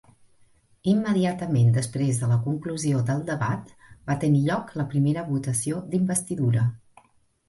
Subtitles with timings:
[0.91, 3.69] Immediatament després de la conclusió del debat,
[4.07, 6.65] va tenir lloc la primera votació d'investidura.